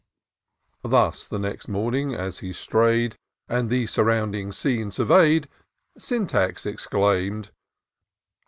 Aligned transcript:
Thus 0.81 1.27
the 1.27 1.37
next 1.37 1.67
morning 1.67 2.15
as 2.15 2.39
he 2.39 2.53
stray'd, 2.53 3.17
And 3.47 3.69
the 3.69 3.85
surrounding 3.85 4.51
scene 4.51 4.89
survey'd, 4.89 5.47
Syntax 5.95 6.65
exclaim'd. 6.65 7.51